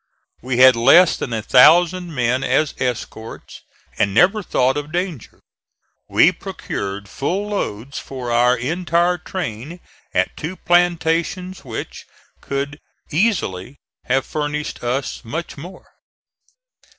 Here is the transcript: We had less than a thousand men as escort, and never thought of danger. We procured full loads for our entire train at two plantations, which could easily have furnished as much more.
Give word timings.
We 0.41 0.57
had 0.57 0.75
less 0.75 1.15
than 1.15 1.31
a 1.31 1.43
thousand 1.43 2.15
men 2.15 2.43
as 2.43 2.73
escort, 2.79 3.61
and 3.99 4.15
never 4.15 4.41
thought 4.41 4.75
of 4.75 4.91
danger. 4.91 5.41
We 6.09 6.31
procured 6.31 7.07
full 7.07 7.49
loads 7.49 7.99
for 7.99 8.31
our 8.31 8.57
entire 8.57 9.19
train 9.19 9.79
at 10.11 10.35
two 10.35 10.55
plantations, 10.55 11.63
which 11.63 12.07
could 12.41 12.79
easily 13.11 13.77
have 14.05 14.25
furnished 14.25 14.83
as 14.83 15.23
much 15.23 15.55
more. 15.55 15.87